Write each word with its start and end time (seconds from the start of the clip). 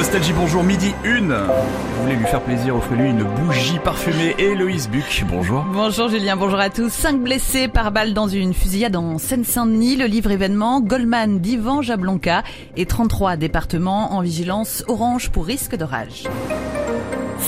Nostalgie, 0.00 0.32
bonjour, 0.32 0.64
midi 0.64 0.94
une. 1.04 1.34
Vous 1.34 2.02
voulez 2.02 2.16
lui 2.16 2.24
faire 2.24 2.40
plaisir, 2.40 2.74
offrez-lui 2.74 3.10
une 3.10 3.22
bougie 3.22 3.78
parfumée. 3.80 4.34
Héloïse 4.38 4.88
Buc, 4.88 5.26
bonjour. 5.28 5.62
Bonjour 5.74 6.08
Julien, 6.08 6.36
bonjour 6.36 6.58
à 6.58 6.70
tous. 6.70 6.90
Cinq 6.90 7.20
blessés 7.20 7.68
par 7.68 7.92
balle 7.92 8.14
dans 8.14 8.26
une 8.26 8.54
fusillade 8.54 8.96
en 8.96 9.18
Seine-Saint-Denis. 9.18 9.96
Le 9.96 10.06
livre 10.06 10.30
événement 10.30 10.80
Goldman 10.80 11.40
d'Ivan 11.40 11.82
Jablonka 11.82 12.44
et 12.78 12.86
33 12.86 13.36
départements 13.36 14.14
en 14.14 14.22
vigilance 14.22 14.84
orange 14.88 15.28
pour 15.28 15.44
risque 15.44 15.76
d'orage. 15.76 16.24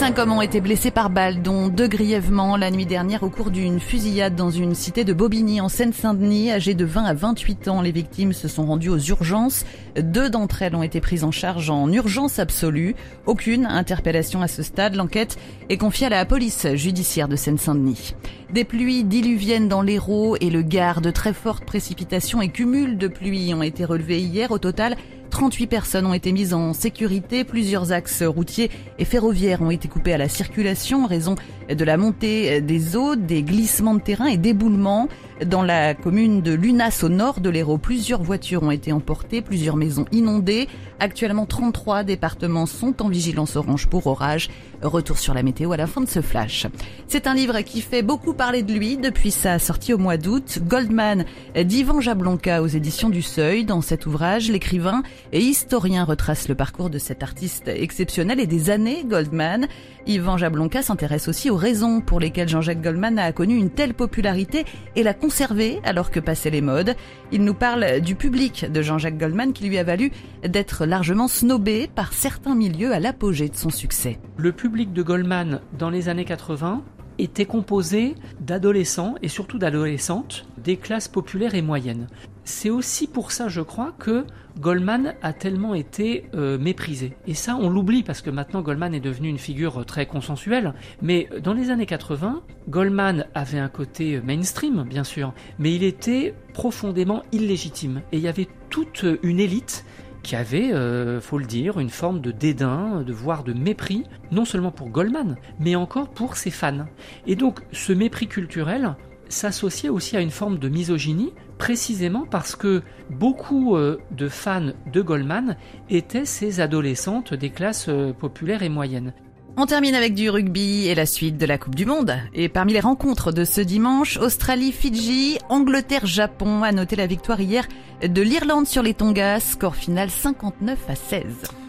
Cinq 0.00 0.18
hommes 0.18 0.32
ont 0.32 0.40
été 0.40 0.62
blessés 0.62 0.90
par 0.90 1.10
balle, 1.10 1.42
dont 1.42 1.68
deux 1.68 1.86
grièvement 1.86 2.56
la 2.56 2.70
nuit 2.70 2.86
dernière 2.86 3.22
au 3.22 3.28
cours 3.28 3.50
d'une 3.50 3.78
fusillade 3.78 4.34
dans 4.34 4.48
une 4.48 4.74
cité 4.74 5.04
de 5.04 5.12
Bobigny 5.12 5.60
en 5.60 5.68
Seine-Saint-Denis. 5.68 6.52
Âgées 6.52 6.72
de 6.72 6.86
20 6.86 7.04
à 7.04 7.12
28 7.12 7.68
ans, 7.68 7.82
les 7.82 7.92
victimes 7.92 8.32
se 8.32 8.48
sont 8.48 8.64
rendues 8.64 8.88
aux 8.88 8.98
urgences. 8.98 9.66
Deux 10.00 10.30
d'entre 10.30 10.62
elles 10.62 10.74
ont 10.74 10.82
été 10.82 11.02
prises 11.02 11.22
en 11.22 11.30
charge 11.30 11.68
en 11.68 11.92
urgence 11.92 12.38
absolue. 12.38 12.96
Aucune 13.26 13.66
interpellation 13.66 14.40
à 14.40 14.48
ce 14.48 14.62
stade. 14.62 14.94
L'enquête 14.94 15.36
est 15.68 15.76
confiée 15.76 16.06
à 16.06 16.10
la 16.10 16.24
police 16.24 16.66
judiciaire 16.76 17.28
de 17.28 17.36
Seine-Saint-Denis. 17.36 18.14
Des 18.54 18.64
pluies 18.64 19.04
diluviennes 19.04 19.68
dans 19.68 19.82
l'Hérault 19.82 20.34
et 20.40 20.48
le 20.48 20.62
Gard. 20.62 21.02
De 21.02 21.10
très 21.10 21.34
fortes 21.34 21.66
précipitations 21.66 22.40
et 22.40 22.48
cumuls 22.48 22.96
de 22.96 23.06
pluie 23.06 23.52
ont 23.52 23.62
été 23.62 23.84
relevés 23.84 24.22
hier. 24.22 24.50
Au 24.50 24.58
total, 24.58 24.96
38 25.40 25.68
personnes 25.68 26.04
ont 26.04 26.12
été 26.12 26.32
mises 26.32 26.52
en 26.52 26.74
sécurité. 26.74 27.44
Plusieurs 27.44 27.92
axes 27.92 28.22
routiers 28.22 28.70
et 28.98 29.06
ferroviaires 29.06 29.62
ont 29.62 29.70
été 29.70 29.88
coupés 29.88 30.12
à 30.12 30.18
la 30.18 30.28
circulation 30.28 31.04
en 31.04 31.06
raison 31.06 31.34
de 31.70 31.82
la 31.82 31.96
montée 31.96 32.60
des 32.60 32.94
eaux, 32.94 33.16
des 33.16 33.42
glissements 33.42 33.94
de 33.94 34.02
terrain 34.02 34.26
et 34.26 34.36
d'éboulements. 34.36 35.08
Dans 35.46 35.62
la 35.62 35.94
commune 35.94 36.42
de 36.42 36.52
Lunas 36.52 37.00
au 37.02 37.08
nord 37.08 37.40
de 37.40 37.48
l'Hérault, 37.48 37.78
plusieurs 37.78 38.22
voitures 38.22 38.62
ont 38.62 38.70
été 38.70 38.92
emportées, 38.92 39.40
plusieurs 39.40 39.76
maisons 39.76 40.04
inondées. 40.12 40.68
Actuellement, 40.98 41.46
33 41.46 42.04
départements 42.04 42.66
sont 42.66 43.02
en 43.02 43.08
vigilance 43.08 43.56
orange 43.56 43.86
pour 43.86 44.06
orage. 44.06 44.50
Retour 44.82 45.18
sur 45.18 45.32
la 45.32 45.42
météo 45.42 45.72
à 45.72 45.78
la 45.78 45.86
fin 45.86 46.02
de 46.02 46.08
ce 46.08 46.20
flash. 46.20 46.66
C'est 47.08 47.26
un 47.26 47.34
livre 47.34 47.60
qui 47.62 47.80
fait 47.80 48.02
beaucoup 48.02 48.34
parler 48.34 48.62
de 48.62 48.74
lui 48.74 48.98
depuis 48.98 49.30
sa 49.30 49.58
sortie 49.58 49.94
au 49.94 49.98
mois 49.98 50.18
d'août. 50.18 50.58
Goldman 50.62 51.24
d'Ivan 51.54 52.02
Jablonka 52.02 52.62
aux 52.62 52.66
éditions 52.66 53.08
du 53.08 53.22
Seuil. 53.22 53.64
Dans 53.64 53.80
cet 53.80 54.04
ouvrage, 54.04 54.50
l'écrivain 54.50 55.02
et 55.32 55.40
historien 55.40 56.04
retrace 56.04 56.48
le 56.48 56.54
parcours 56.54 56.90
de 56.90 56.98
cet 56.98 57.22
artiste 57.22 57.68
exceptionnel 57.68 58.40
et 58.40 58.46
des 58.46 58.68
années 58.68 59.04
Goldman. 59.06 59.68
Yvan 60.06 60.36
Jablonka 60.36 60.82
s'intéresse 60.82 61.28
aussi 61.28 61.50
aux 61.50 61.56
raisons 61.56 62.00
pour 62.00 62.20
lesquelles 62.20 62.48
Jean-Jacques 62.48 62.82
Goldman 62.82 63.18
a 63.18 63.32
connu 63.32 63.56
une 63.56 63.70
telle 63.70 63.94
popularité 63.94 64.64
et 64.96 65.02
l'a 65.02 65.14
conservé 65.30 65.78
alors 65.84 66.10
que 66.10 66.18
passaient 66.18 66.50
les 66.50 66.60
modes. 66.60 66.96
Il 67.30 67.44
nous 67.44 67.54
parle 67.54 68.00
du 68.00 68.16
public 68.16 68.66
de 68.68 68.82
Jean-Jacques 68.82 69.16
Goldman 69.16 69.52
qui 69.52 69.68
lui 69.68 69.78
a 69.78 69.84
valu 69.84 70.10
d'être 70.42 70.86
largement 70.86 71.28
snobé 71.28 71.88
par 71.94 72.12
certains 72.12 72.56
milieux 72.56 72.92
à 72.92 72.98
l'apogée 72.98 73.48
de 73.48 73.54
son 73.54 73.70
succès. 73.70 74.18
Le 74.36 74.50
public 74.50 74.92
de 74.92 75.04
Goldman 75.04 75.60
dans 75.78 75.88
les 75.88 76.08
années 76.08 76.24
80 76.24 76.82
était 77.22 77.44
composé 77.44 78.14
d'adolescents 78.40 79.14
et 79.22 79.28
surtout 79.28 79.58
d'adolescentes 79.58 80.46
des 80.58 80.76
classes 80.76 81.08
populaires 81.08 81.54
et 81.54 81.62
moyennes. 81.62 82.06
C'est 82.44 82.70
aussi 82.70 83.06
pour 83.06 83.30
ça, 83.32 83.48
je 83.48 83.60
crois, 83.60 83.92
que 83.98 84.24
Goldman 84.58 85.14
a 85.22 85.32
tellement 85.32 85.74
été 85.74 86.24
euh, 86.34 86.58
méprisé. 86.58 87.12
Et 87.26 87.34
ça, 87.34 87.56
on 87.56 87.70
l'oublie 87.70 88.02
parce 88.02 88.22
que 88.22 88.30
maintenant 88.30 88.62
Goldman 88.62 88.94
est 88.94 89.00
devenu 89.00 89.28
une 89.28 89.38
figure 89.38 89.84
très 89.86 90.06
consensuelle. 90.06 90.74
Mais 91.00 91.28
dans 91.42 91.52
les 91.52 91.70
années 91.70 91.86
80, 91.86 92.42
Goldman 92.68 93.26
avait 93.34 93.58
un 93.58 93.68
côté 93.68 94.20
mainstream, 94.20 94.84
bien 94.88 95.04
sûr, 95.04 95.32
mais 95.58 95.74
il 95.74 95.84
était 95.84 96.34
profondément 96.52 97.22
illégitime. 97.32 98.02
Et 98.10 98.16
il 98.16 98.22
y 98.22 98.28
avait 98.28 98.48
toute 98.68 99.04
une 99.22 99.38
élite 99.38 99.84
qui 100.22 100.36
avait, 100.36 100.72
euh, 100.72 101.20
faut 101.20 101.38
le 101.38 101.46
dire, 101.46 101.78
une 101.78 101.90
forme 101.90 102.20
de 102.20 102.30
dédain, 102.30 103.02
de 103.02 103.12
voire 103.12 103.44
de 103.44 103.52
mépris, 103.52 104.04
non 104.30 104.44
seulement 104.44 104.70
pour 104.70 104.90
Goldman, 104.90 105.36
mais 105.58 105.76
encore 105.76 106.10
pour 106.10 106.36
ses 106.36 106.50
fans. 106.50 106.86
Et 107.26 107.36
donc 107.36 107.60
ce 107.72 107.92
mépris 107.92 108.26
culturel 108.26 108.96
s'associait 109.28 109.88
aussi 109.88 110.16
à 110.16 110.20
une 110.20 110.30
forme 110.30 110.58
de 110.58 110.68
misogynie, 110.68 111.32
précisément 111.58 112.26
parce 112.28 112.56
que 112.56 112.82
beaucoup 113.10 113.76
euh, 113.76 113.98
de 114.10 114.28
fans 114.28 114.72
de 114.92 115.02
Goldman 115.02 115.56
étaient 115.88 116.24
ces 116.24 116.60
adolescentes 116.60 117.34
des 117.34 117.50
classes 117.50 117.88
euh, 117.88 118.12
populaires 118.12 118.62
et 118.62 118.68
moyennes. 118.68 119.12
On 119.56 119.66
termine 119.66 119.94
avec 119.94 120.14
du 120.14 120.30
rugby 120.30 120.86
et 120.86 120.94
la 120.94 121.06
suite 121.06 121.36
de 121.36 121.44
la 121.44 121.58
Coupe 121.58 121.74
du 121.74 121.84
Monde. 121.84 122.16
Et 122.34 122.48
parmi 122.48 122.72
les 122.72 122.80
rencontres 122.80 123.32
de 123.32 123.44
ce 123.44 123.60
dimanche, 123.60 124.16
Australie-Fidji, 124.16 125.38
Angleterre-Japon 125.48 126.62
a 126.62 126.72
noté 126.72 126.96
la 126.96 127.06
victoire 127.06 127.40
hier 127.40 127.66
de 128.02 128.22
l'Irlande 128.22 128.66
sur 128.66 128.82
les 128.82 128.94
Tonga, 128.94 129.38
score 129.40 129.76
final 129.76 130.08
59 130.08 130.78
à 130.88 130.94
16. 130.94 131.24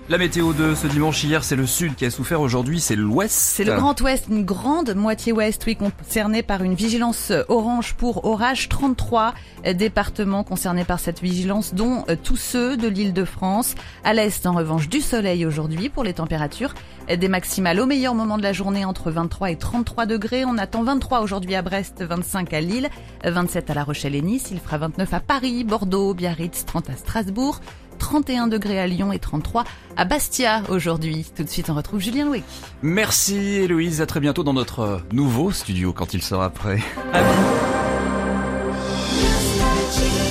La 0.09 0.17
météo 0.17 0.51
de 0.51 0.75
ce 0.75 0.87
dimanche 0.87 1.23
hier, 1.23 1.43
c'est 1.43 1.55
le 1.55 1.65
sud 1.65 1.95
qui 1.95 2.05
a 2.05 2.09
souffert 2.09 2.41
aujourd'hui, 2.41 2.81
c'est 2.81 2.97
l'ouest. 2.97 3.33
C'est 3.33 3.63
le 3.63 3.75
Grand 3.75 3.99
Ouest, 4.01 4.25
une 4.29 4.43
grande 4.43 4.93
moitié 4.93 5.31
ouest, 5.31 5.63
oui, 5.67 5.77
concernée 5.77 6.43
par 6.43 6.63
une 6.63 6.73
vigilance 6.73 7.31
orange 7.47 7.93
pour 7.93 8.25
orage. 8.25 8.67
33 8.67 9.33
départements 9.73 10.43
concernés 10.43 10.83
par 10.83 10.99
cette 10.99 11.21
vigilance, 11.21 11.73
dont 11.73 12.03
tous 12.23 12.35
ceux 12.35 12.75
de 12.75 12.89
l'île 12.89 13.13
de 13.13 13.23
France. 13.23 13.75
À 14.03 14.13
l'est, 14.13 14.45
en 14.45 14.53
revanche, 14.53 14.89
du 14.89 14.99
soleil 14.99 15.45
aujourd'hui 15.45 15.87
pour 15.87 16.03
les 16.03 16.13
températures. 16.13 16.73
Des 17.07 17.27
maximales 17.27 17.79
au 17.79 17.85
meilleur 17.85 18.15
moment 18.15 18.37
de 18.37 18.43
la 18.43 18.53
journée 18.53 18.85
entre 18.85 19.11
23 19.11 19.51
et 19.51 19.57
33 19.57 20.05
degrés. 20.05 20.45
On 20.45 20.57
attend 20.57 20.83
23 20.83 21.19
aujourd'hui 21.21 21.55
à 21.55 21.61
Brest, 21.61 22.03
25 22.03 22.53
à 22.53 22.61
Lille, 22.61 22.89
27 23.25 23.69
à 23.69 23.73
La 23.73 23.83
Rochelle 23.83 24.15
et 24.15 24.21
Nice. 24.21 24.49
Il 24.51 24.59
fera 24.59 24.77
29 24.77 25.13
à 25.13 25.19
Paris, 25.19 25.63
Bordeaux, 25.63 26.13
Biarritz, 26.13 26.65
30 26.65 26.89
à 26.89 26.95
Strasbourg. 26.95 27.59
31 27.99 28.47
degrés 28.47 28.79
à 28.79 28.87
Lyon 28.87 29.11
et 29.11 29.19
33 29.19 29.63
à 29.95 30.05
Bastia 30.05 30.63
aujourd'hui. 30.69 31.25
Tout 31.35 31.43
de 31.43 31.49
suite, 31.49 31.69
on 31.69 31.75
retrouve 31.75 31.99
Julien 31.99 32.25
Louek. 32.25 32.43
Merci 32.81 33.35
Héloïse, 33.37 34.01
à 34.01 34.05
très 34.07 34.19
bientôt 34.19 34.43
dans 34.43 34.53
notre 34.53 35.01
nouveau 35.11 35.51
studio 35.51 35.93
quand 35.93 36.13
il 36.13 36.23
sera 36.23 36.49
prêt. 36.49 36.79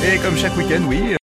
Et 0.03 0.19
comme 0.19 0.37
chaque 0.37 0.57
week-end, 0.57 0.83
oui. 0.89 1.20